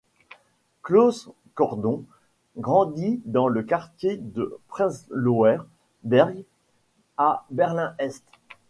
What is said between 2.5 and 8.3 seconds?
grandit dans le quartier de Prenzlauer Berg à Berlin-Est.